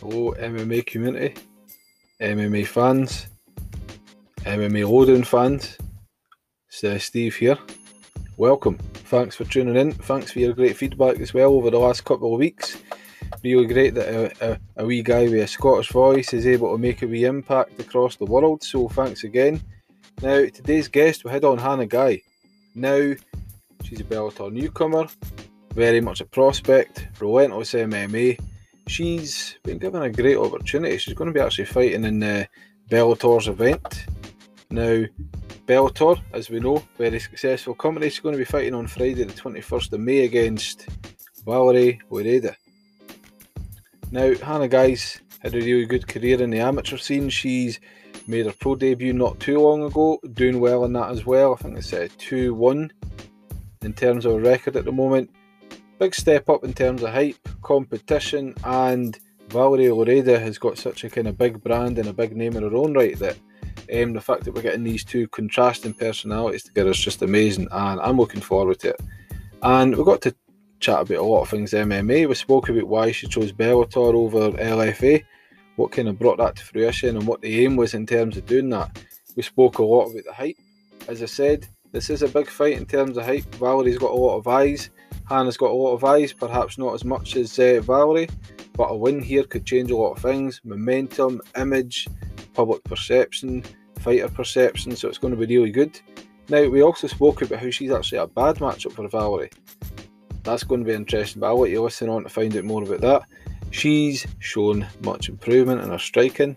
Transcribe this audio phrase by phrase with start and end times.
[0.00, 1.34] Hello, MMA community,
[2.22, 3.26] MMA fans,
[4.46, 5.76] MMA Lowdown fans.
[6.82, 7.58] Uh, Steve here.
[8.38, 8.78] Welcome.
[8.94, 9.92] Thanks for tuning in.
[9.92, 12.78] Thanks for your great feedback as well over the last couple of weeks.
[13.44, 16.78] Really great that a, a, a wee guy with a Scottish voice is able to
[16.78, 18.62] make a wee impact across the world.
[18.62, 19.60] So thanks again.
[20.22, 22.22] Now, today's guest, we head on Hannah Guy.
[22.74, 23.12] Now,
[23.84, 25.08] she's a Bellator newcomer,
[25.74, 28.38] very much a prospect, relentless MMA
[28.90, 30.98] she's been given a great opportunity.
[30.98, 32.48] She's going to be actually fighting in the
[32.90, 34.06] Bellator's event.
[34.70, 35.04] Now,
[35.66, 38.10] Bellator, as we know, very successful company.
[38.10, 40.88] She's going to be fighting on Friday, the 21st of May, against
[41.44, 42.54] Valerie Loureda.
[44.10, 47.28] Now, Hannah Guy's had a really good career in the amateur scene.
[47.28, 47.78] She's
[48.26, 51.54] made her pro debut not too long ago, doing well in that as well.
[51.54, 52.92] I think it's a 2 1
[53.82, 55.30] in terms of record at the moment
[56.00, 59.18] big step up in terms of hype, competition, and
[59.50, 62.62] Valerie Loureda has got such a kind of big brand and a big name in
[62.62, 63.36] her own right that
[63.92, 68.00] um, the fact that we're getting these two contrasting personalities together is just amazing, and
[68.00, 69.00] I'm looking forward to it.
[69.62, 70.34] And we got to
[70.80, 72.26] chat about a lot of things MMA.
[72.26, 75.22] We spoke about why she chose Bellator over LFA,
[75.76, 78.46] what kind of brought that to fruition, and what the aim was in terms of
[78.46, 79.04] doing that.
[79.36, 80.56] We spoke a lot about the hype.
[81.08, 83.54] As I said, this is a big fight in terms of hype.
[83.56, 84.88] Valerie's got a lot of eyes.
[85.30, 88.28] Hannah's got a lot of eyes, perhaps not as much as uh, Valerie,
[88.74, 92.08] but a win here could change a lot of things momentum, image,
[92.52, 93.62] public perception,
[94.00, 96.00] fighter perception, so it's going to be really good.
[96.48, 99.50] Now, we also spoke about how she's actually a bad matchup for Valerie.
[100.42, 102.82] That's going to be interesting, but I'll let you listen on to find out more
[102.82, 103.22] about that.
[103.70, 106.56] She's shown much improvement in her striking.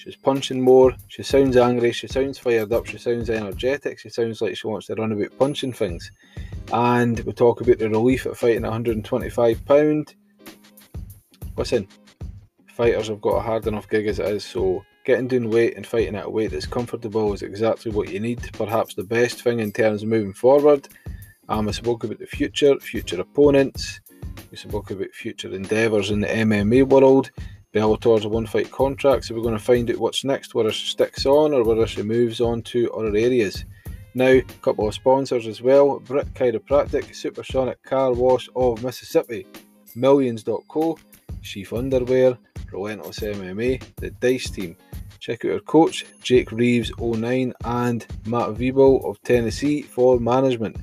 [0.00, 0.94] She's punching more.
[1.08, 1.92] She sounds angry.
[1.92, 2.86] She sounds fired up.
[2.86, 3.98] She sounds energetic.
[3.98, 6.10] She sounds like she wants to run about punching things
[6.72, 10.14] and we talk about the relief at fighting 125 pound.
[11.56, 11.86] Listen,
[12.66, 15.86] fighters have got a hard enough gig as it is, so getting down weight and
[15.86, 18.40] fighting at a weight that's comfortable is exactly what you need.
[18.54, 20.88] Perhaps the best thing in terms of moving forward.
[21.48, 24.00] Um, I spoke about the future, future opponents.
[24.50, 27.30] We spoke about future endeavours in the MMA world.
[27.72, 30.88] Bellator's a one fight contract, so we're going to find out what's next, whether she
[30.88, 33.64] sticks on or whether she moves on to other areas.
[34.14, 39.46] Now, a couple of sponsors as well Brit Chiropractic, Supersonic Car Wash of Mississippi,
[39.94, 40.98] Millions.co,
[41.42, 42.36] Sheath Underwear,
[42.72, 44.76] Relentless MMA, the Dice Team.
[45.20, 50.76] Check out our coach, Jake Reeves 09 and Matt Viebel of Tennessee for management.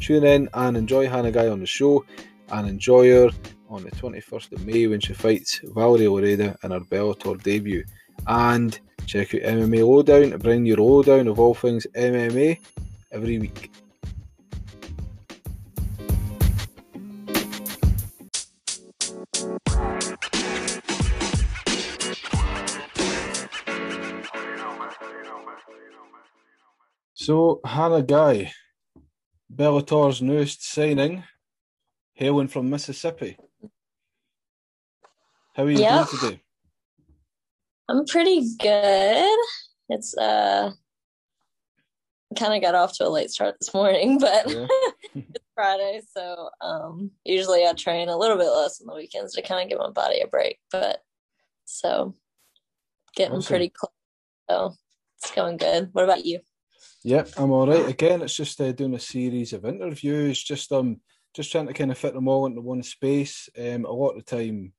[0.00, 2.04] Tune in and enjoy Hannah Guy on the show
[2.50, 3.30] and enjoy her
[3.74, 7.84] on the 21st of May when she fights Valerie Loureda in her Bellator debut.
[8.28, 12.60] And check out MMA Lowdown bring your lowdown of all things MMA
[13.10, 13.72] every week.
[27.14, 28.52] So, Hannah Guy,
[29.52, 31.24] Bellator's newest signing,
[32.12, 33.36] hailing from Mississippi.
[35.54, 36.08] How are you yep.
[36.08, 36.42] doing today?
[37.88, 39.38] I'm pretty good.
[39.88, 40.72] It's uh
[42.36, 44.66] kind of got off to a late start this morning, but yeah.
[45.14, 49.42] it's Friday, so um usually I train a little bit less on the weekends to
[49.42, 50.98] kind of give my body a break, but
[51.64, 52.16] so
[53.14, 53.48] getting awesome.
[53.48, 53.92] pretty close.
[54.50, 54.74] So
[55.18, 55.90] it's going good.
[55.92, 56.40] What about you?
[57.04, 57.88] Yep, I'm all right.
[57.88, 61.00] Again, it's just uh, doing a series of interviews, just um
[61.32, 63.48] just trying to kind of fit them all into one space.
[63.56, 64.72] Um, a lot of the time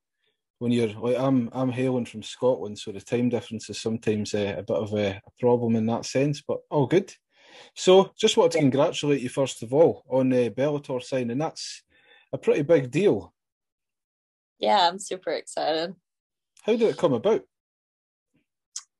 [0.59, 4.55] when you're like I'm I'm hailing from Scotland, so the time difference is sometimes uh,
[4.57, 7.13] a bit of a, a, problem in that sense, but all good.
[7.73, 11.37] So just want to congratulate you first of all on the uh, Bellator signing.
[11.37, 11.83] That's
[12.31, 13.33] a pretty big deal.
[14.59, 15.95] Yeah, I'm super excited.
[16.63, 17.41] How did it come about?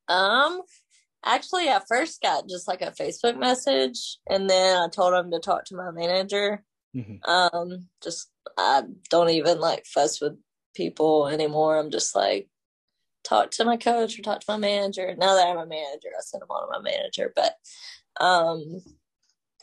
[0.08, 0.62] Um,
[1.24, 5.40] actually, I first got just like a Facebook message, and then I told him to
[5.40, 6.64] talk to my manager.
[6.96, 7.30] Mm-hmm.
[7.30, 10.38] Um, just I don't even like fuss with
[10.76, 11.78] people anymore.
[11.78, 12.48] I'm just like,
[13.24, 15.16] talk to my coach or talk to my manager.
[15.18, 17.34] Now that I'm a manager, I send them on to my manager.
[17.36, 17.56] But,
[18.24, 18.82] um,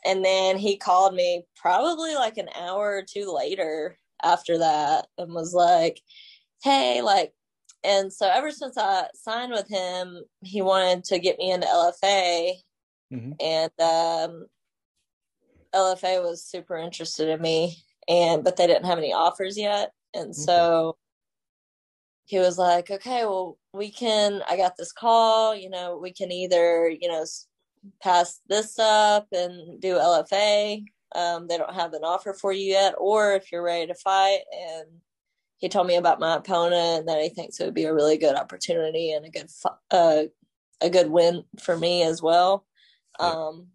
[0.04, 5.32] and then he called me probably like an hour or two later after that and
[5.32, 6.00] was like,
[6.62, 7.32] hey, like,
[7.84, 12.52] and so ever since I signed with him, he wanted to get me into LFA.
[13.12, 13.32] Mm-hmm.
[13.40, 14.46] And um,
[15.74, 17.76] LFA was super interested in me,
[18.08, 19.90] and but they didn't have any offers yet.
[20.14, 20.42] And mm-hmm.
[20.42, 20.96] so
[22.32, 26.32] he was like, okay, well, we can, I got this call, you know, we can
[26.32, 27.26] either, you know,
[28.02, 30.82] pass this up and do LFA.
[31.14, 34.40] Um, they don't have an offer for you yet, or if you're ready to fight.
[34.50, 34.86] And
[35.58, 38.16] he told me about my opponent and that he thinks it would be a really
[38.16, 39.50] good opportunity and a good
[39.90, 40.22] uh,
[40.80, 42.64] a good win for me as well.
[43.20, 43.26] Yeah.
[43.26, 43.66] Um,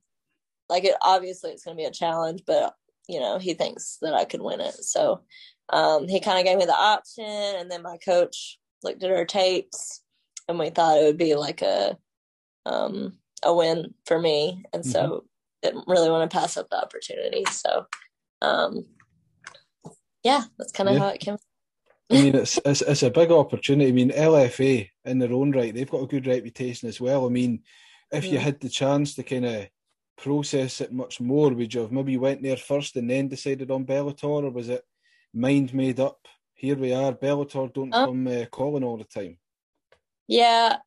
[0.67, 2.73] like it obviously it's going to be a challenge, but
[3.07, 4.73] you know he thinks that I could win it.
[4.73, 5.21] So
[5.69, 9.25] um, he kind of gave me the option, and then my coach looked at our
[9.25, 10.01] tapes,
[10.47, 11.97] and we thought it would be like a
[12.65, 14.91] um, a win for me, and mm-hmm.
[14.91, 15.25] so
[15.61, 17.43] didn't really want to pass up the opportunity.
[17.51, 17.85] So
[18.41, 18.85] um,
[20.23, 21.01] yeah, that's kind of yeah.
[21.01, 21.37] how it came.
[22.09, 23.89] I mean, it's, it's it's a big opportunity.
[23.89, 27.25] I mean, LFA in their own right, they've got a good reputation as well.
[27.25, 27.63] I mean,
[28.11, 28.33] if yeah.
[28.33, 29.67] you had the chance to kind of
[30.17, 33.85] process it much more, would you have maybe went there first and then decided on
[33.85, 34.83] Bellator, or was it
[35.37, 36.19] mind made up?
[36.53, 37.13] Here we are.
[37.13, 39.37] Bellator don't um, come uh, calling all the time.
[40.27, 40.77] Yeah,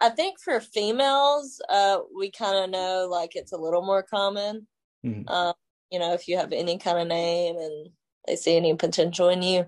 [0.00, 4.66] I think for females, uh, we kind of know like it's a little more common.
[5.04, 5.28] Mm-hmm.
[5.28, 5.54] Um,
[5.90, 7.90] you know, if you have any kind of name and
[8.26, 9.66] they see any potential in you.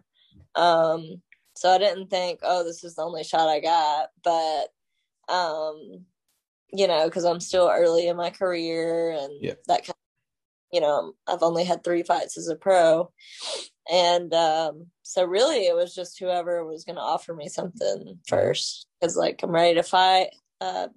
[0.54, 1.22] Um,
[1.54, 4.69] so I didn't think, oh, this is the only shot I got, but
[5.32, 6.04] um,
[6.72, 9.54] you know, because I'm still early in my career and yeah.
[9.66, 9.96] that kind of,
[10.72, 13.11] you know, I've only had three fights as a pro.
[13.90, 18.87] And um, so really it was just whoever was going to offer me something first.
[19.00, 20.29] Because, like, I'm ready to fight.
[20.61, 20.88] Uh,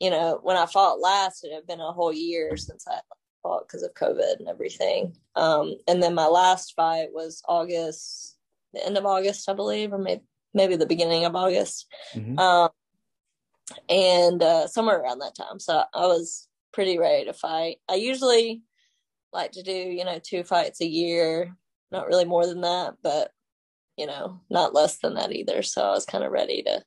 [0.00, 3.00] you know, when I fought last, it had been a whole year since I
[3.42, 5.16] fought because of COVID and everything.
[5.36, 8.36] Um, and then my last fight was August,
[8.72, 10.22] the end of August, I believe, or maybe
[10.52, 11.86] maybe the beginning of August.
[12.14, 12.38] Mm-hmm.
[12.38, 12.70] Um,
[13.88, 15.60] and uh, somewhere around that time.
[15.60, 17.76] So I was pretty ready to fight.
[17.88, 18.62] I usually
[19.32, 21.54] like to do, you know, two fights a year,
[21.90, 23.32] not really more than that, but
[23.96, 25.62] you know, not less than that either.
[25.62, 26.82] So I was kind of ready to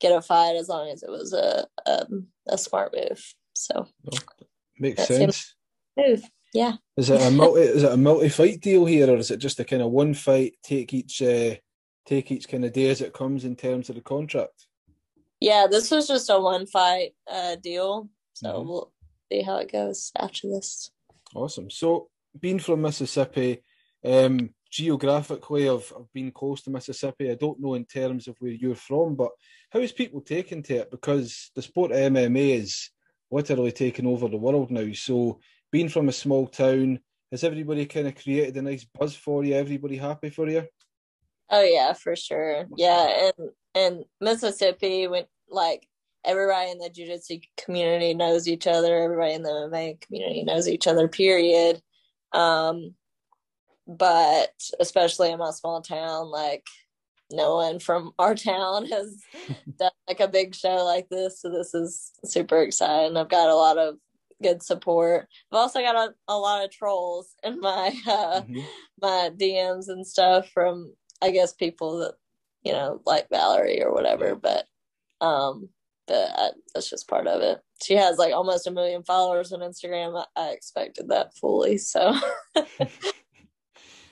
[0.00, 2.06] get a fight as long as it was a a,
[2.48, 3.34] a smart move.
[3.54, 3.86] So
[4.78, 5.54] makes sense.
[5.96, 6.22] Move,
[6.54, 6.74] yeah.
[6.96, 7.60] Is it a multi?
[7.60, 10.14] is it a multi fight deal here, or is it just a kind of one
[10.14, 10.54] fight?
[10.62, 11.56] Take each uh,
[12.06, 14.66] take each kind of day as it comes in terms of the contract.
[15.40, 18.68] Yeah, this was just a one fight uh, deal, so mm-hmm.
[18.68, 18.92] we'll
[19.30, 20.90] see how it goes after this.
[21.34, 21.70] Awesome.
[21.70, 22.08] So,
[22.40, 23.62] being from Mississippi,
[24.04, 27.30] um, geographically, I've, I've been close to Mississippi.
[27.30, 29.30] I don't know in terms of where you're from, but
[29.70, 30.90] how is people taking to it?
[30.90, 32.90] Because the sport of MMA is
[33.30, 34.92] literally taking over the world now.
[34.92, 35.40] So,
[35.70, 37.00] being from a small town,
[37.30, 39.54] has everybody kind of created a nice buzz for you?
[39.54, 40.66] Everybody happy for you?
[41.50, 42.66] Oh yeah, for sure.
[42.76, 45.86] Yeah, and and Mississippi when like
[46.24, 50.86] everybody in the jiu-jitsu community knows each other, everybody in the MMA community knows each
[50.86, 51.80] other, period.
[52.32, 52.94] Um
[53.88, 56.66] but especially in my small town, like
[57.30, 59.22] no one from our town has
[59.78, 61.40] done like a big show like this.
[61.40, 63.16] So this is super exciting.
[63.16, 63.96] I've got a lot of
[64.42, 65.26] good support.
[65.50, 68.60] I've also got a, a lot of trolls in my uh, mm-hmm.
[69.00, 70.92] my DMs and stuff from
[71.22, 72.14] I guess people that
[72.62, 74.34] you know like Valerie or whatever.
[74.36, 74.66] But
[75.22, 75.70] um,
[76.06, 77.60] but I, that's just part of it.
[77.82, 80.22] She has like almost a million followers on Instagram.
[80.36, 81.78] I, I expected that fully.
[81.78, 82.14] So.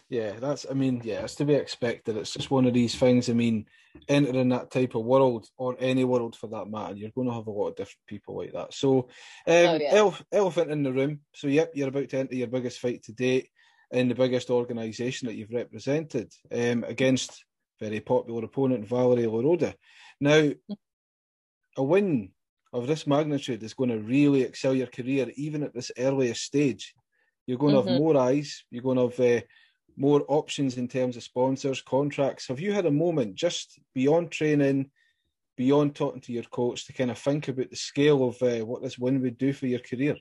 [0.09, 0.67] yeah, that's.
[0.71, 2.17] I mean, yeah, it's to be expected.
[2.17, 3.29] It's just one of these things.
[3.29, 3.67] I mean,
[4.09, 7.47] entering that type of world or any world for that matter, you're going to have
[7.47, 8.73] a lot of different people like that.
[8.73, 9.07] So, um,
[9.47, 9.95] oh, yeah.
[9.95, 11.21] elef- elephant in the room.
[11.35, 13.51] So, yep, you're about to enter your biggest fight to date
[13.91, 17.45] in the biggest organisation that you've represented um, against
[17.81, 19.75] very popular opponent Valerie Loureda.
[20.21, 20.51] Now,
[21.77, 22.31] a win
[22.73, 26.95] of this magnitude is going to really excel your career, even at this earliest stage.
[27.47, 27.87] You're going mm-hmm.
[27.87, 28.65] to have more eyes.
[28.71, 29.45] You're going to have uh,
[29.97, 32.49] more options in terms of sponsors, contracts.
[32.49, 34.91] Have you had a moment just beyond training,
[35.57, 38.83] beyond talking to your coach, to kind of think about the scale of uh, what
[38.83, 40.17] this win would do for your career?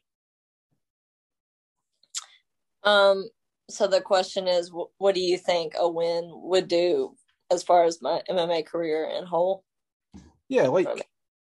[2.83, 3.27] Um,
[3.69, 7.15] so the question is, what do you think a win would do
[7.51, 9.63] as far as my MMA career in whole?
[10.47, 10.87] Yeah, like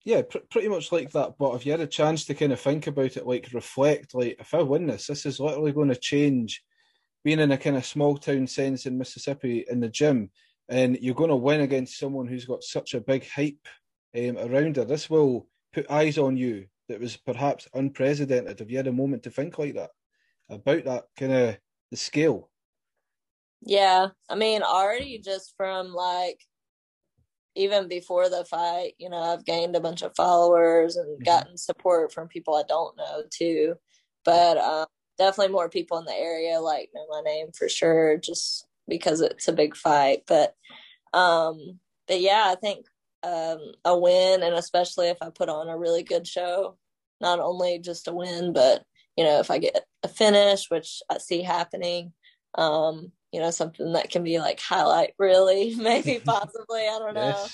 [0.06, 1.34] yeah, pr- pretty much like that.
[1.38, 4.38] But if you had a chance to kind of think about it, like reflect, like
[4.40, 6.64] if I win this, this is literally going to change.
[7.24, 10.30] Being in a kind of small town sense in Mississippi in the gym,
[10.70, 13.68] and you're going to win against someone who's got such a big hype
[14.16, 14.86] um, around her.
[14.86, 18.60] This will put eyes on you that was perhaps unprecedented.
[18.60, 19.92] Have you had a moment to think like that
[20.50, 21.58] about that kind of
[21.92, 22.50] the scale?
[23.62, 26.40] Yeah, I mean, already just from like
[27.56, 31.24] even before the fight, you know, I've gained a bunch of followers and mm-hmm.
[31.24, 33.76] gotten support from people I don't know too.
[34.26, 34.86] But um,
[35.18, 39.48] definitely more people in the area like know my name for sure, just because it's
[39.48, 40.24] a big fight.
[40.28, 40.56] But
[41.14, 42.86] um, but yeah, I think
[43.24, 46.78] um, a win, and especially if I put on a really good show,
[47.22, 48.84] not only just a win, but
[49.16, 52.14] you know, if I get a finish, which I see happening,
[52.56, 57.46] um, you know, something that can be like highlight really, maybe possibly, I don't know.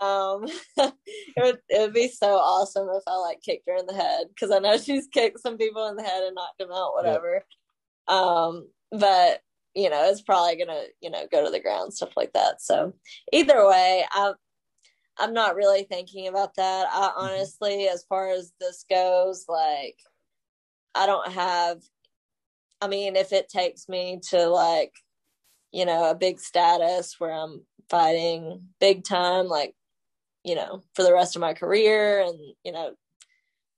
[0.00, 0.92] Um, it
[1.38, 4.50] would it would be so awesome if I like kicked her in the head because
[4.50, 7.44] I know she's kicked some people in the head and knocked them out, whatever.
[8.08, 9.40] Um, but
[9.74, 12.60] you know, it's probably gonna you know go to the ground, stuff like that.
[12.60, 12.94] So
[13.32, 14.32] either way, I
[15.18, 16.88] I'm not really thinking about that.
[16.92, 17.20] I mm-hmm.
[17.20, 19.96] honestly, as far as this goes, like
[20.94, 21.80] I don't have.
[22.82, 24.92] I mean, if it takes me to like
[25.76, 27.60] you know, a big status where I'm
[27.90, 29.74] fighting big time, like,
[30.46, 32.92] you know, for the rest of my career and, you know,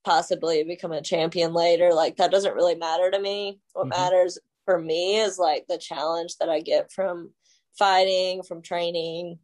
[0.04, 1.94] possibly become a champion later.
[1.94, 3.58] Like, that doesn't really matter to me.
[3.72, 3.98] What mm-hmm.
[3.98, 7.32] matters for me is like the challenge that I get from
[7.78, 9.38] fighting, from training,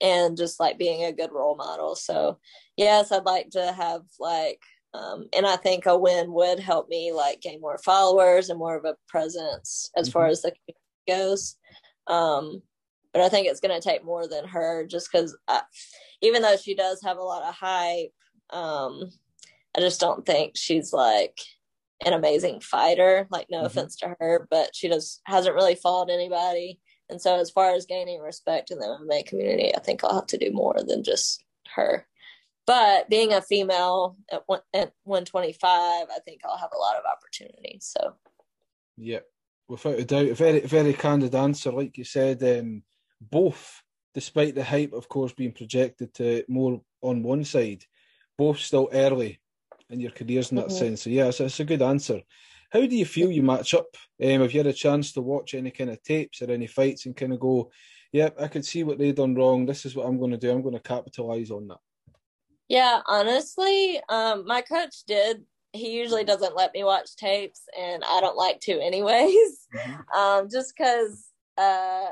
[0.00, 1.94] and just like being a good role model.
[1.94, 2.38] So,
[2.78, 4.62] yes, I'd like to have like,
[4.94, 8.76] um, and I think a win would help me like gain more followers and more
[8.76, 10.12] of a presence as mm-hmm.
[10.12, 10.52] far as the
[11.06, 11.56] goes.
[12.06, 12.62] Um,
[13.16, 15.34] but I think it's going to take more than her just because
[16.20, 18.12] even though she does have a lot of hype,
[18.50, 19.10] um,
[19.74, 21.38] I just don't think she's like
[22.04, 23.26] an amazing fighter.
[23.30, 23.66] Like, no mm-hmm.
[23.66, 26.78] offense to her, but she just hasn't really fought anybody.
[27.08, 30.26] And so, as far as gaining respect in the MMA community, I think I'll have
[30.26, 31.42] to do more than just
[31.74, 32.06] her.
[32.66, 37.04] But being a female at, one, at 125, I think I'll have a lot of
[37.10, 37.78] opportunity.
[37.80, 38.14] So,
[38.98, 39.20] yeah,
[39.68, 40.26] without a doubt.
[40.26, 41.72] A very, very candid answer.
[41.72, 42.82] Like you said, um,
[43.20, 43.82] both,
[44.14, 47.84] despite the hype, of course, being projected to more on one side,
[48.38, 49.40] both still early
[49.90, 50.76] in your careers in that mm-hmm.
[50.76, 51.02] sense.
[51.02, 52.20] So, yeah, it's, it's, a good answer.
[52.70, 53.96] How do you feel you match up?
[54.22, 57.06] Um, have you had a chance to watch any kind of tapes or any fights
[57.06, 57.70] and kind of go,
[58.12, 59.66] yep, I could see what they done wrong.
[59.66, 60.50] This is what I'm going to do.
[60.50, 61.78] I'm going to capitalize on that.
[62.68, 65.44] Yeah, honestly, um, my coach did
[65.76, 69.68] he usually doesn't let me watch tapes and I don't like to anyways.
[69.74, 69.92] Mm-hmm.
[70.16, 71.26] Um, just because
[71.58, 72.06] uh,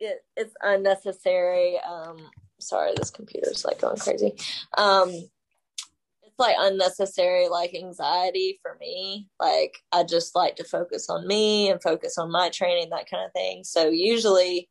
[0.00, 1.78] it, it's unnecessary.
[1.80, 2.18] Um,
[2.60, 4.34] sorry, this computer's like going crazy.
[4.76, 9.28] Um, it's like unnecessary like anxiety for me.
[9.40, 13.24] Like I just like to focus on me and focus on my training, that kind
[13.24, 13.64] of thing.
[13.64, 14.68] So usually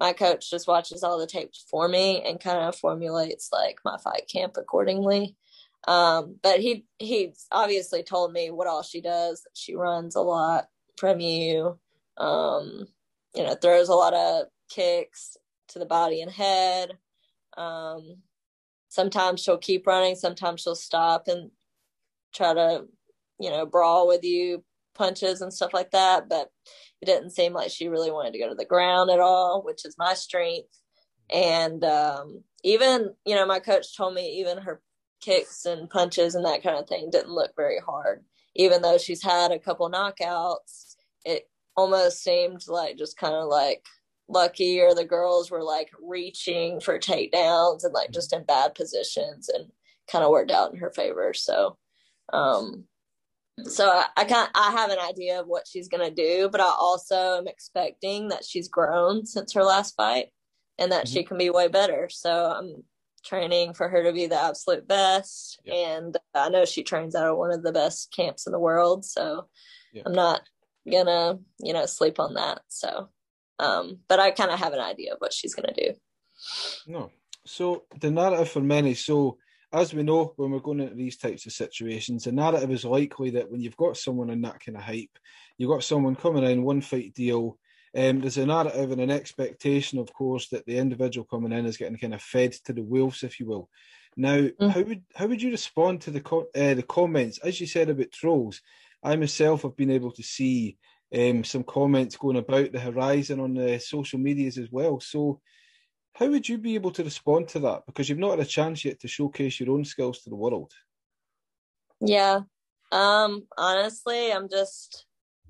[0.00, 3.98] my coach just watches all the tapes for me and kind of formulates like my
[3.98, 5.36] fight camp accordingly.
[5.86, 9.46] Um, but he he obviously told me what all she does.
[9.54, 11.78] She runs a lot from you.
[12.16, 12.88] Um,
[13.34, 15.36] you know, throws a lot of kicks
[15.68, 16.98] to the body and head.
[17.56, 18.22] Um,
[18.88, 21.50] sometimes she'll keep running, sometimes she'll stop and
[22.34, 22.84] try to,
[23.40, 26.28] you know, brawl with you, punches and stuff like that.
[26.28, 26.50] But
[27.00, 29.84] it didn't seem like she really wanted to go to the ground at all, which
[29.84, 30.80] is my strength.
[31.30, 34.80] And um, even, you know, my coach told me even her
[35.20, 38.24] kicks and punches and that kind of thing didn't look very hard.
[38.56, 43.84] Even though she's had a couple knockouts, it almost seemed like just kind of like
[44.28, 49.48] lucky or the girls were like reaching for takedowns and like just in bad positions
[49.48, 49.66] and
[50.10, 51.32] kind of worked out in her favor.
[51.34, 51.76] So,
[52.32, 52.84] um,
[53.64, 56.72] so I, I can't, I have an idea of what she's to do, but I
[56.78, 60.26] also am expecting that she's grown since her last fight
[60.78, 61.14] and that mm-hmm.
[61.14, 62.08] she can be way better.
[62.10, 62.84] So I'm
[63.24, 65.60] training for her to be the absolute best.
[65.64, 65.74] Yep.
[65.74, 69.04] And I know she trains out of one of the best camps in the world.
[69.04, 69.48] So
[69.92, 70.04] yep.
[70.06, 70.42] I'm not
[70.90, 72.60] gonna, you know, sleep on that.
[72.68, 73.08] So,
[73.58, 75.94] um, but I kind of have an idea of what she's gonna do.
[76.86, 77.10] No.
[77.46, 79.38] So the narrative for many, so
[79.72, 83.30] as we know, when we're going into these types of situations, the narrative is likely
[83.30, 85.18] that when you've got someone in that kind of hype,
[85.56, 87.58] you've got someone coming in, one fight deal,
[87.96, 91.76] um, there's a narrative and an expectation, of course, that the individual coming in is
[91.76, 93.68] getting kind of fed to the wolves, if you will.
[94.16, 94.70] Now, mm.
[94.70, 97.88] how would how would you respond to the co- uh, the comments, as you said
[97.88, 98.60] about trolls?
[99.02, 100.76] I myself have been able to see
[101.16, 105.00] um, some comments going about the horizon on the social medias as well.
[105.00, 105.40] So,
[106.14, 107.82] how would you be able to respond to that?
[107.86, 110.72] Because you've not had a chance yet to showcase your own skills to the world.
[112.00, 112.40] Yeah,
[112.92, 115.06] um, honestly, I'm just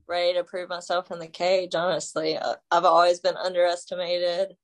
[0.07, 1.75] ready to prove myself in the cage.
[1.75, 4.57] Honestly, uh, I've always been underestimated.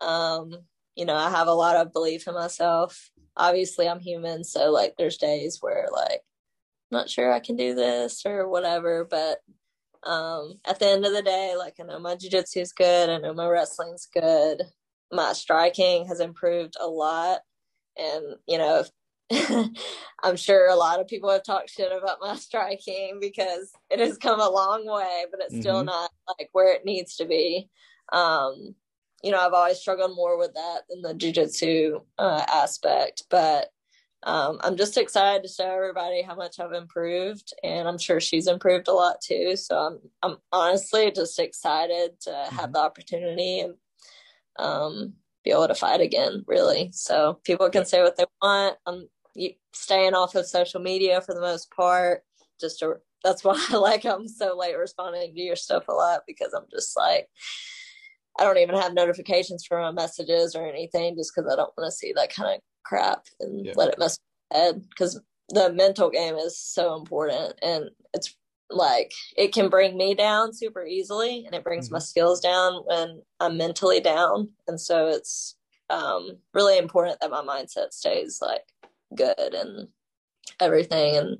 [0.00, 0.52] Um,
[0.94, 3.10] you know, I have a lot of belief in myself.
[3.36, 6.20] Obviously, I'm human, so like, there's days where like,
[6.90, 9.06] I'm not sure I can do this or whatever.
[9.08, 9.38] But
[10.04, 13.08] um, at the end of the day, like, I know my jujitsu is good.
[13.08, 14.62] I know my wrestling's good.
[15.10, 17.40] My striking has improved a lot.
[17.96, 18.84] And, you know,
[20.22, 24.18] I'm sure a lot of people have talked shit about my striking because it has
[24.18, 25.60] come a long way, but it's mm-hmm.
[25.60, 27.68] still not like where it needs to be.
[28.12, 28.74] Um,
[29.22, 33.68] you know, I've always struggled more with that than the jujitsu uh, aspect, but
[34.24, 38.46] um, I'm just excited to show everybody how much I've improved, and I'm sure she's
[38.46, 39.56] improved a lot too.
[39.56, 42.56] So I'm I'm honestly just excited to mm-hmm.
[42.56, 43.74] have the opportunity and
[44.58, 45.14] um,
[45.44, 46.44] be able to fight again.
[46.46, 48.76] Really, so people can say what they want.
[48.86, 49.08] I'm
[49.72, 52.22] staying off of social media for the most part.
[52.60, 56.22] Just to, that's why I like I'm so late responding to your stuff a lot
[56.28, 57.28] because I'm just like
[58.38, 61.90] I don't even have notifications for my messages or anything just because I don't want
[61.90, 63.72] to see that kind of crap and yeah.
[63.76, 64.18] let it mess
[64.50, 65.20] my head because
[65.50, 68.34] the mental game is so important and it's
[68.70, 71.96] like it can bring me down super easily and it brings mm-hmm.
[71.96, 75.56] my skills down when I'm mentally down and so it's
[75.90, 78.64] um really important that my mindset stays like
[79.14, 79.88] good and
[80.58, 81.38] everything and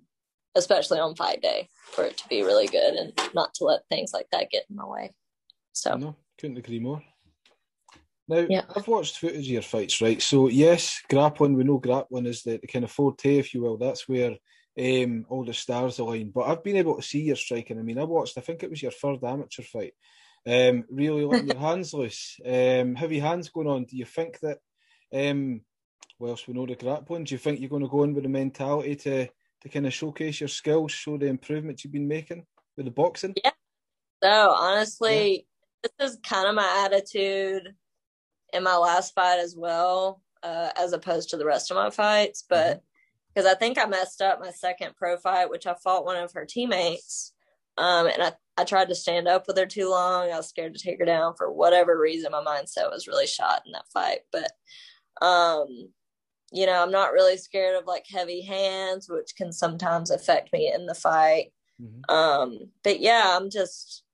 [0.55, 4.13] especially on fight day for it to be really good and not to let things
[4.13, 5.15] like that get in my way
[5.73, 7.01] so no couldn't agree more
[8.29, 8.63] now, yeah.
[8.75, 10.23] I've watched footage of your fights, right?
[10.23, 13.77] So, yes, grappling, we know grappling is the, the kind of forte, if you will.
[13.77, 14.37] That's where
[14.79, 16.31] um, all the stars align.
[16.31, 17.79] But I've been able to see your striking.
[17.79, 19.95] I mean, I watched, I think it was your third amateur fight.
[20.47, 22.39] Um, really letting your hands loose.
[22.45, 23.85] Um, heavy hands going on.
[23.85, 24.59] Do you think that,
[25.13, 25.63] um,
[26.19, 28.31] whilst we know the grappling, do you think you're going to go in with the
[28.31, 32.47] mentality to, to kind of showcase your skills, show the improvements you've been making
[32.77, 33.35] with the boxing?
[33.45, 33.51] Yeah.
[34.23, 35.52] So, honestly, yeah.
[35.83, 37.75] This is kind of my attitude
[38.53, 42.45] in my last fight as well, uh, as opposed to the rest of my fights.
[42.49, 42.83] But
[43.35, 43.57] because mm-hmm.
[43.57, 46.45] I think I messed up my second pro fight, which I fought one of her
[46.45, 47.33] teammates.
[47.79, 50.31] Um, and I, I tried to stand up with her too long.
[50.31, 52.33] I was scared to take her down for whatever reason.
[52.33, 54.21] My mindset was really shot in that fight.
[54.31, 54.53] But,
[55.27, 55.89] um,
[56.53, 60.71] you know, I'm not really scared of like heavy hands, which can sometimes affect me
[60.71, 61.53] in the fight.
[61.81, 62.15] Mm-hmm.
[62.15, 64.05] Um, but yeah, I'm just,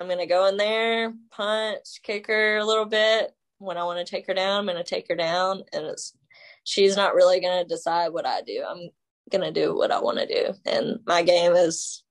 [0.00, 4.04] I'm going to go in there, punch, kick her a little bit, when I want
[4.04, 5.62] to take her down, I'm going to take her down.
[5.72, 6.16] And it's,
[6.64, 8.64] she's not really going to decide what I do.
[8.66, 8.88] I'm
[9.30, 10.54] going to do what I want to do.
[10.66, 12.02] And my game is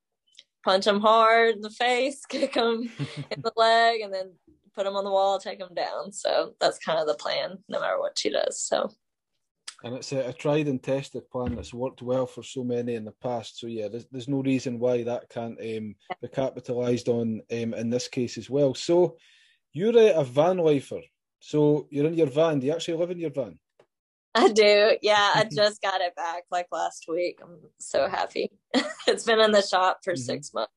[0.63, 2.89] punch them hard in the face, kick them
[3.31, 4.33] in the leg, and then
[4.75, 6.11] put them on the wall, take them down.
[6.11, 8.61] So that's kind of the plan, no matter what she does.
[8.61, 8.91] So.
[9.83, 13.05] And it's a, a, tried and tested plan that's worked well for so many in
[13.05, 13.59] the past.
[13.59, 17.89] So yeah, there's, there's no reason why that can't um, be capitalised on um, in
[17.89, 18.73] this case as well.
[18.73, 19.15] So
[19.71, 21.01] you're a, a van lifer.
[21.39, 22.59] So you're in your van.
[22.59, 23.57] Do you actually live in your van?
[24.35, 24.97] I do.
[25.01, 27.39] Yeah, I just got it back like last week.
[27.41, 28.51] I'm so happy.
[29.07, 30.21] it's been in the shop for mm-hmm.
[30.21, 30.73] six months.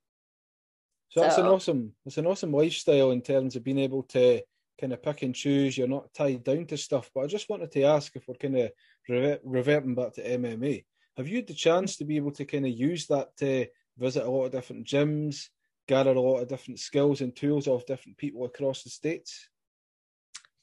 [1.10, 1.92] So, so that's an awesome.
[2.06, 4.40] It's an awesome lifestyle in terms of being able to
[4.80, 5.76] kind of pick and choose.
[5.76, 7.10] You're not tied down to stuff.
[7.14, 8.70] But I just wanted to ask if we're kind of
[9.08, 10.84] revert, reverting back to MMA.
[11.16, 13.66] Have you had the chance to be able to kind of use that to
[13.98, 15.48] visit a lot of different gyms,
[15.86, 19.48] gather a lot of different skills and tools off different people across the states?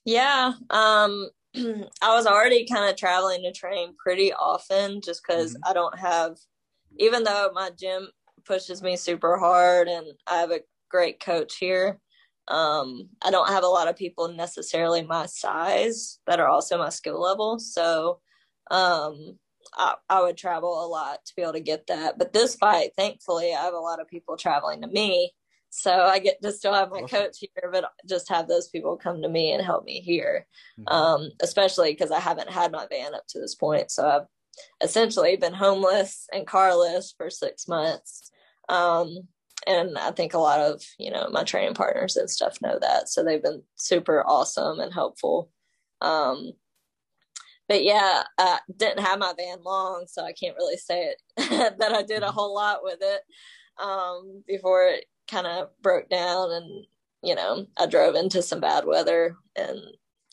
[0.05, 0.53] Yeah.
[0.69, 5.69] Um, I was already kind of traveling to train pretty often just because mm-hmm.
[5.69, 6.37] I don't have,
[6.97, 8.09] even though my gym
[8.45, 11.99] pushes me super hard and I have a great coach here,
[12.49, 16.89] um, I don't have a lot of people necessarily my size that are also my
[16.89, 17.59] skill level.
[17.59, 18.19] So
[18.71, 19.37] um,
[19.75, 22.17] I, I would travel a lot to be able to get that.
[22.17, 25.31] But this fight, thankfully, I have a lot of people traveling to me
[25.69, 27.19] so I get to still have my awesome.
[27.19, 30.47] coach here, but just have those people come to me and help me here.
[30.79, 30.93] Mm-hmm.
[30.93, 33.91] Um, especially because I haven't had my van up to this point.
[33.91, 34.27] So I've
[34.81, 38.31] essentially been homeless and carless for six months.
[38.67, 39.27] Um,
[39.67, 43.09] and I think a lot of, you know, my training partners and stuff know that.
[43.09, 45.51] So they've been super awesome and helpful.
[46.01, 46.53] Um,
[47.67, 51.17] but yeah, I didn't have my van long, so I can't really say it
[51.79, 52.35] that I did a mm-hmm.
[52.35, 53.21] whole lot with it
[53.79, 56.85] um, before it kind of broke down and
[57.21, 59.79] you know i drove into some bad weather and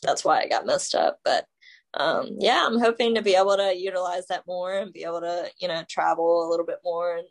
[0.01, 1.45] that's why i got messed up but
[1.93, 5.49] um, yeah i'm hoping to be able to utilize that more and be able to
[5.59, 7.27] you know travel a little bit more and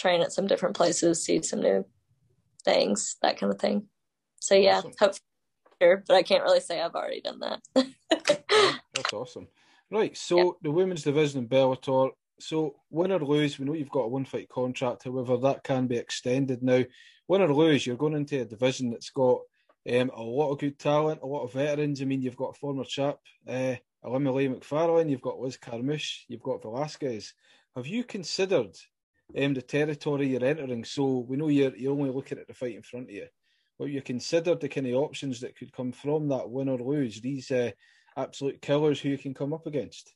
[0.00, 1.84] train at some different places see some new
[2.64, 3.86] things that kind of thing
[4.40, 4.92] so yeah awesome.
[4.98, 5.20] hopefully
[5.82, 7.60] sure, but i can't really say i've already done that
[8.94, 9.46] that's awesome
[9.90, 10.50] right so yeah.
[10.62, 12.10] the women's division in bellator
[12.42, 15.04] so win or lose, we know you've got a one fight contract.
[15.04, 16.84] However, that can be extended now.
[17.28, 19.40] Win or lose, you're going into a division that's got
[19.90, 22.02] um, a lot of good talent, a lot of veterans.
[22.02, 26.42] I mean, you've got a former chap, uh, Ilima-Lei Macfarlane, you've got Liz Carmouche, you've
[26.42, 27.34] got Velasquez.
[27.76, 28.76] Have you considered
[29.36, 30.84] um, the territory you're entering?
[30.84, 33.26] So we know you're you're only looking at the fight in front of you,
[33.78, 37.20] but you considered the kind of options that could come from that win or lose.
[37.20, 37.70] These uh,
[38.16, 40.14] absolute killers who you can come up against.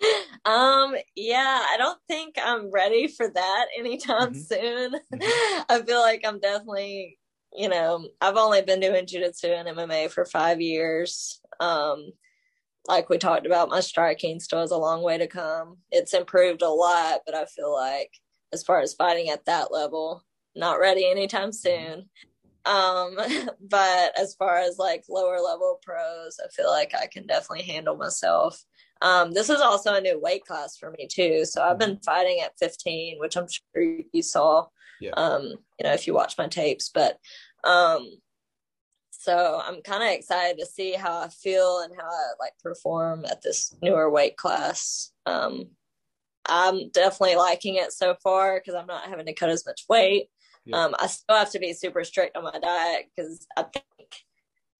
[0.42, 4.38] Um, yeah, I don't think I'm ready for that anytime mm-hmm.
[4.38, 4.92] soon.
[5.14, 5.62] Mm-hmm.
[5.68, 7.18] I feel like I'm definitely,
[7.54, 11.42] you know, I've only been doing jujitsu and MMA for five years.
[11.60, 12.12] Um,
[12.86, 15.76] like we talked about, my striking still has a long way to come.
[15.90, 18.10] It's improved a lot, but I feel like
[18.52, 22.08] as far as fighting at that level, not ready anytime soon.
[22.64, 23.16] Um,
[23.60, 27.96] but as far as like lower level pros, I feel like I can definitely handle
[27.96, 28.62] myself.
[29.02, 31.44] Um, this is also a new weight class for me too.
[31.44, 34.66] So I've been fighting at 15, which I'm sure you saw.
[35.00, 35.12] Yeah.
[35.12, 37.16] Um, you know, if you watch my tapes, but
[37.64, 38.10] um,
[39.20, 43.26] so I'm kind of excited to see how I feel and how I like perform
[43.26, 45.12] at this newer weight class.
[45.26, 45.66] Um,
[46.48, 50.30] I'm definitely liking it so far because I'm not having to cut as much weight.
[50.64, 50.84] Yeah.
[50.84, 53.84] Um, I still have to be super strict on my diet because I think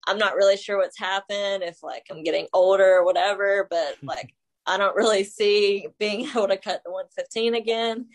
[0.08, 4.32] I'm not really sure what's happened if like I'm getting older or whatever, but like
[4.66, 8.06] I don't really see being able to cut to 115 again.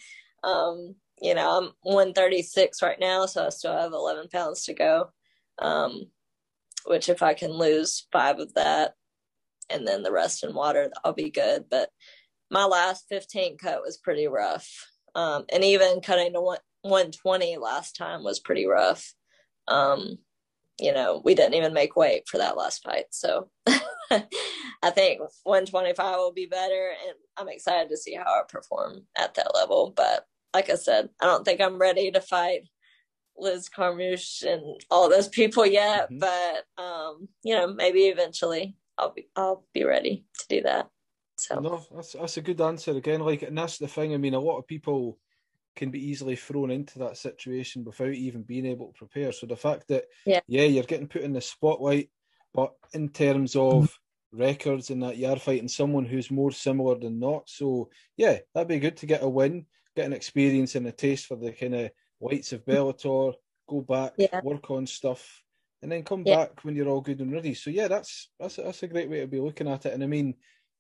[0.44, 5.12] Um, you know, I'm 136 right now, so I still have 11 pounds to go.
[5.60, 6.08] Um,
[6.86, 8.94] which if I can lose five of that
[9.70, 11.66] and then the rest in water, I'll be good.
[11.70, 11.90] But
[12.52, 14.70] my last 15 cut was pretty rough.
[15.16, 19.14] Um, and even cutting to one, 120 last time was pretty rough.
[19.68, 20.20] Um,
[20.80, 23.06] you know, we didn't even make weight for that last fight.
[23.12, 26.92] So I think 125 will be better.
[27.08, 29.94] And I'm excited to see how I perform at that level.
[29.96, 32.68] But like I said, I don't think I'm ready to fight
[33.38, 36.10] Liz Carmouche and all those people yet.
[36.12, 36.20] Mm-hmm.
[36.20, 40.90] But, um, you know, maybe eventually I'll be, I'll be ready to do that.
[41.38, 43.20] So no, that's that's a good answer again.
[43.20, 44.14] Like, and that's the thing.
[44.14, 45.18] I mean, a lot of people
[45.76, 49.32] can be easily thrown into that situation without even being able to prepare.
[49.32, 52.10] So the fact that yeah, yeah you're getting put in the spotlight,
[52.54, 54.00] but in terms of
[54.32, 57.50] records and that you are fighting someone who's more similar than not.
[57.50, 61.26] So yeah, that'd be good to get a win, get an experience and a taste
[61.26, 61.92] for the kind of
[62.26, 63.34] whites of Bellator,
[63.68, 64.42] go back, yeah.
[64.44, 65.44] work on stuff,
[65.82, 66.38] and then come yeah.
[66.38, 67.54] back when you're all good and ready.
[67.54, 69.94] So yeah, that's that's that's a great way to be looking at it.
[69.94, 70.36] And I mean,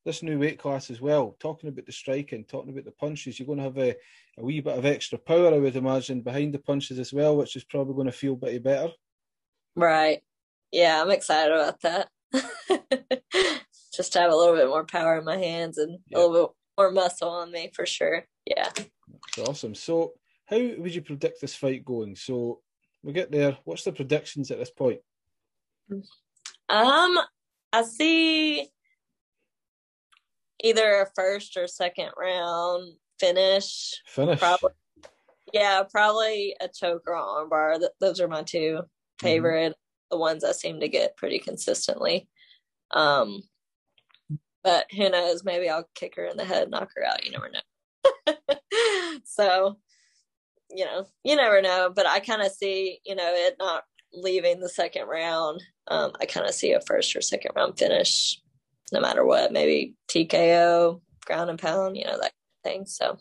[0.05, 1.35] this new weight class as well.
[1.39, 3.95] Talking about the striking, talking about the punches, you're going to have a,
[4.37, 7.55] a wee bit of extra power, I would imagine, behind the punches as well, which
[7.55, 8.91] is probably going to feel a bit better.
[9.75, 10.21] Right.
[10.71, 12.09] Yeah, I'm excited about that.
[13.95, 16.17] Just to have a little bit more power in my hands and yeah.
[16.17, 18.25] a little bit more muscle on me for sure.
[18.45, 18.69] Yeah.
[18.75, 19.73] That's awesome.
[19.73, 20.13] So,
[20.45, 22.15] how would you predict this fight going?
[22.15, 22.61] So,
[23.03, 23.57] we get there.
[23.65, 24.99] What's the predictions at this point?
[26.69, 27.19] Um,
[27.71, 28.67] I see
[30.63, 34.01] either a first or second round finish.
[34.07, 34.39] Finish.
[34.39, 34.71] Probably.
[35.53, 37.79] Yeah, probably a choke or armbar.
[37.99, 39.25] Those are my two mm-hmm.
[39.25, 39.73] favorite.
[39.73, 40.11] Mm-hmm.
[40.11, 42.27] The ones I seem to get pretty consistently.
[42.91, 43.41] Um,
[44.63, 45.43] but who knows?
[45.43, 47.23] Maybe I'll kick her in the head, knock her out.
[47.23, 48.57] You never know.
[49.25, 49.77] so,
[50.69, 51.91] you know, you never know.
[51.95, 55.61] But I kind of see, you know, it not leaving the second round.
[55.87, 58.41] Um, I kind of see a first or second round finish
[58.91, 59.51] no matter what.
[59.51, 62.85] Maybe TKO, ground and pound, you know, that thing.
[62.85, 63.17] So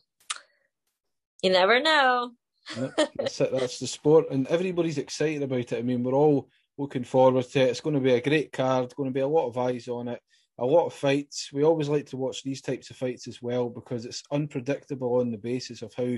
[1.43, 2.33] you never know.
[3.19, 3.53] that's it.
[3.53, 5.79] That's the sport, and everybody's excited about it.
[5.79, 7.69] I mean, we're all looking forward to it.
[7.69, 8.95] It's going to be a great card.
[8.97, 10.21] Going to be a lot of eyes on it.
[10.59, 11.51] A lot of fights.
[11.53, 15.31] We always like to watch these types of fights as well because it's unpredictable on
[15.31, 16.15] the basis of how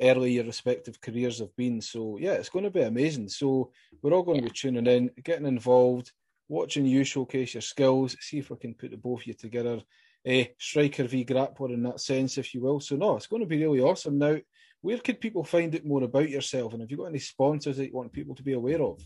[0.00, 1.80] early your respective careers have been.
[1.80, 3.28] So yeah, it's going to be amazing.
[3.28, 4.48] So we're all going yeah.
[4.48, 6.12] to be tuning in, getting involved
[6.48, 9.80] watching you showcase your skills, see if we can put the both of you together.
[10.28, 12.80] Uh, striker v grappler in that sense, if you will.
[12.80, 14.18] So no, it's going to be really awesome.
[14.18, 14.36] Now,
[14.80, 17.86] where could people find out more about yourself, and have you got any sponsors that
[17.86, 19.00] you want people to be aware of?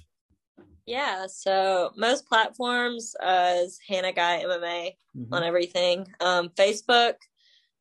[0.86, 5.32] Yeah, so most platforms uh, is Hannah Guy MMA mm-hmm.
[5.32, 6.06] on everything.
[6.20, 7.14] Um, Facebook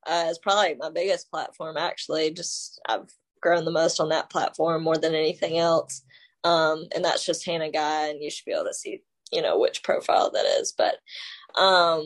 [0.07, 1.77] uh, is probably my biggest platform.
[1.77, 6.03] Actually, just I've grown the most on that platform more than anything else.
[6.43, 9.59] Um, and that's just Hannah Guy, and you should be able to see you know
[9.59, 10.95] which profile that is but
[11.61, 12.03] um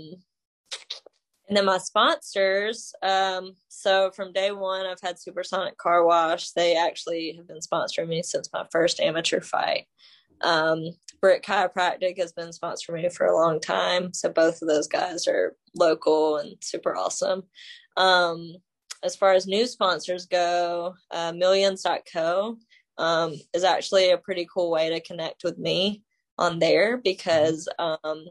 [1.47, 6.75] and then my sponsors um so from day one i've had supersonic car wash they
[6.75, 9.86] actually have been sponsoring me since my first amateur fight
[10.41, 14.13] um Brick Chiropractic has been sponsoring me for a long time.
[14.13, 17.43] So both of those guys are local and super awesome.
[17.97, 18.56] Um,
[19.03, 22.58] as far as new sponsors go, uh, Millions.co
[22.97, 26.03] um, is actually a pretty cool way to connect with me
[26.38, 28.25] on there because um,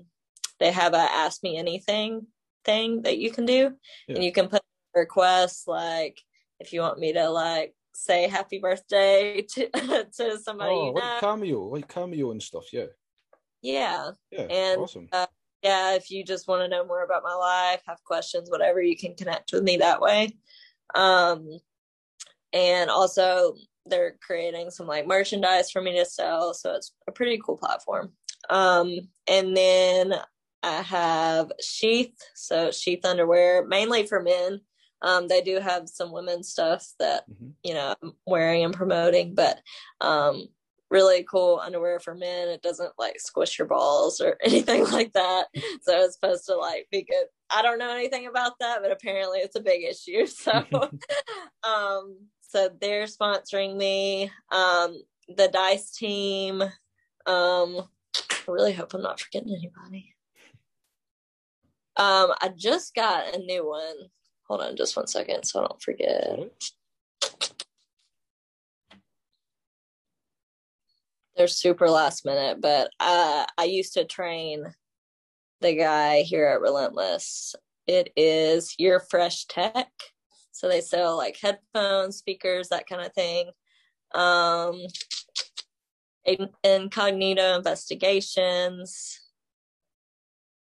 [0.59, 2.27] they have a ask me anything
[2.64, 3.72] thing that you can do.
[4.09, 4.16] Yeah.
[4.16, 4.62] and you can put
[4.94, 6.20] requests like
[6.61, 9.68] if you want me to like say happy birthday to,
[10.16, 12.87] to somebody oh, you like cameo like cameo and stuff yeah.
[13.62, 14.11] Yeah.
[14.31, 15.09] Yeah and awesome.
[15.12, 15.27] uh,
[15.62, 18.96] yeah if you just want to know more about my life have questions whatever you
[18.96, 20.37] can connect with me that way
[20.94, 21.48] um
[22.53, 23.55] and also
[23.87, 28.12] they're creating some like merchandise for me to sell so it's a pretty cool platform
[28.51, 28.92] um
[29.27, 30.14] and then
[30.62, 34.61] I have Sheath, so Sheath underwear, mainly for men.
[35.03, 37.51] Um, they do have some women's stuff that mm-hmm.
[37.64, 39.61] you know I'm wearing and promoting, but
[40.01, 40.46] um,
[40.92, 42.48] really cool underwear for men.
[42.48, 45.46] It doesn't like squish your balls or anything like that.
[45.83, 47.26] So it's supposed to like be good.
[47.50, 50.26] I don't know anything about that, but apparently it's a big issue.
[50.42, 50.52] So,
[51.62, 54.31] um, so they're sponsoring me.
[54.50, 56.62] Um, the Dice team.
[56.62, 60.14] Um, I really hope I'm not forgetting anybody.
[61.96, 64.11] Um, I just got a new one.
[64.48, 66.40] Hold on just one second so I don't forget.
[71.42, 74.62] They're super last minute, but uh, I used to train
[75.61, 77.57] the guy here at Relentless.
[77.88, 79.90] It is Your Fresh Tech.
[80.52, 83.50] So they sell like headphones, speakers, that kind of thing.
[84.14, 84.83] Um,
[86.62, 89.18] incognito investigations.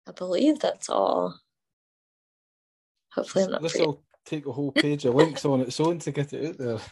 [0.07, 1.35] I believe that's all.
[3.15, 3.63] Hopefully, I'm not.
[3.63, 6.83] This will take a whole page of links on its own to get it out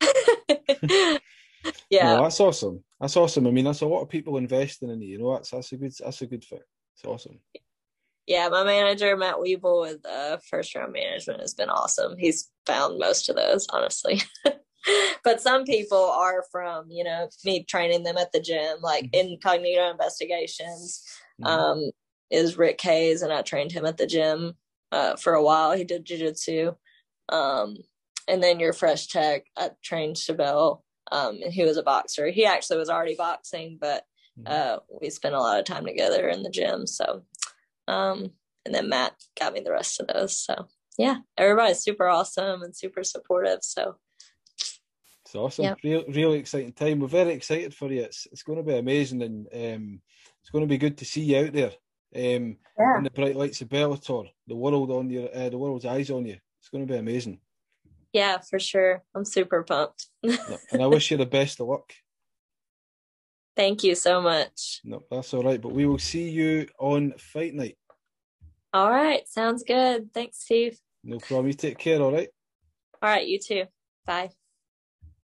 [0.00, 1.20] there.
[1.90, 2.82] yeah, no, that's awesome.
[3.00, 3.46] That's awesome.
[3.46, 5.08] I mean, that's a lot of people investing in you.
[5.08, 6.60] You know, that's that's a good that's a good thing.
[6.94, 7.40] It's awesome.
[8.26, 12.16] Yeah, my manager Matt Weeble with uh, first round management has been awesome.
[12.18, 14.22] He's found most of those, honestly.
[15.24, 19.28] but some people are from you know me training them at the gym, like mm-hmm.
[19.28, 21.02] incognito investigations.
[21.40, 21.46] Mm-hmm.
[21.46, 21.90] Um,
[22.30, 24.54] is Rick Hayes, and I trained him at the gym
[24.92, 25.72] uh, for a while.
[25.72, 26.74] He did jujitsu.
[27.28, 27.76] Um,
[28.28, 32.28] and then your fresh tech, I trained Chabelle, um, and he was a boxer.
[32.28, 34.04] He actually was already boxing, but
[34.38, 34.52] mm-hmm.
[34.52, 36.86] uh, we spent a lot of time together in the gym.
[36.86, 37.22] So,
[37.88, 38.30] um,
[38.64, 40.36] and then Matt got me the rest of those.
[40.36, 40.66] So,
[40.98, 43.60] yeah, everybody's super awesome and super supportive.
[43.62, 43.96] So,
[45.26, 45.64] it's awesome.
[45.64, 45.78] Yep.
[45.82, 47.00] Real, really exciting time.
[47.00, 48.02] We're very excited for you.
[48.02, 50.00] It's, it's going to be amazing and um,
[50.40, 51.72] it's going to be good to see you out there
[52.14, 52.98] um, yeah.
[52.98, 54.28] in the bright lights of Bellator.
[54.46, 56.36] The world on your, uh, the world's eyes on you.
[56.60, 57.40] It's going to be amazing.
[58.16, 59.02] Yeah, for sure.
[59.14, 60.06] I'm super pumped.
[60.22, 61.92] and I wish you the best of luck.
[63.56, 64.80] Thank you so much.
[64.84, 65.60] No, that's all right.
[65.60, 67.76] But we will see you on fight night.
[68.72, 69.28] All right.
[69.28, 70.14] Sounds good.
[70.14, 70.78] Thanks, Steve.
[71.04, 71.48] No problem.
[71.48, 72.30] You take care, all right?
[73.02, 73.26] All right.
[73.28, 73.64] You too.
[74.06, 74.30] Bye.